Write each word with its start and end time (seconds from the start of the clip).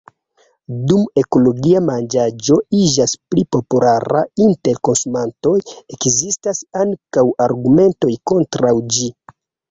Dum 0.91 1.01
ekologia 1.21 1.81
manĝaĵo 1.89 2.55
iĝas 2.77 3.11
pli 3.33 3.43
populara 3.55 4.23
inter 4.45 4.79
konsumantoj, 4.89 5.53
ekzistas 5.97 6.63
ankaŭ 6.85 7.25
argumentoj 7.47 8.13
kontraŭ 8.33 8.73
ĝi. 8.97 9.11